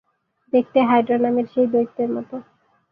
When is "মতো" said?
2.15-2.35